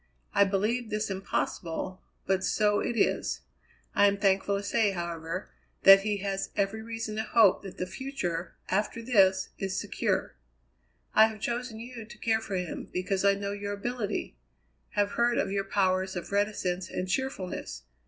I 0.33 0.45
believed 0.45 0.89
this 0.89 1.11
impossible, 1.11 2.01
but 2.25 2.43
so 2.43 2.79
it 2.79 2.97
is. 2.97 3.41
I 3.93 4.07
am 4.07 4.17
thankful 4.17 4.57
to 4.57 4.63
say, 4.63 4.93
however, 4.93 5.51
that 5.83 6.01
he 6.01 6.17
has 6.25 6.49
every 6.55 6.81
reason 6.81 7.17
to 7.17 7.21
hope 7.21 7.61
that 7.61 7.77
the 7.77 7.85
future, 7.85 8.55
after 8.69 9.03
this, 9.03 9.49
is 9.59 9.79
secure. 9.79 10.33
I 11.13 11.27
have 11.27 11.39
chosen 11.39 11.79
you 11.79 12.03
to 12.03 12.17
care 12.17 12.41
for 12.41 12.55
him, 12.55 12.89
because 12.91 13.23
I 13.23 13.35
know 13.35 13.51
your 13.51 13.73
ability; 13.73 14.35
have 14.93 15.11
heard 15.11 15.37
of 15.37 15.51
your 15.51 15.65
powers 15.65 16.15
of 16.15 16.31
reticence 16.31 16.89
and 16.89 17.07
cheerfulness. 17.07 17.83